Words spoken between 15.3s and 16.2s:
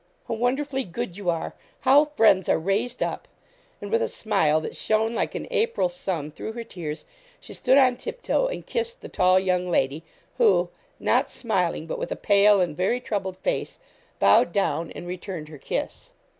her kiss.